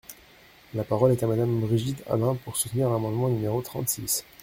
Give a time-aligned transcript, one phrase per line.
[0.73, 4.25] La parole est à Madame Brigitte Allain, pour soutenir l’amendement numéro trente-six.